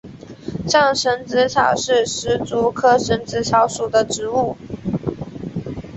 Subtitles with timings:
[0.67, 4.57] 藏蝇子草是石竹科蝇子草属的植物。